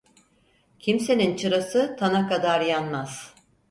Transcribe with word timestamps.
Kimsenin 0.79 1.35
çırası 1.35 1.95
tana 1.99 2.29
kadar 2.29 2.61
yanmaz. 2.61 3.33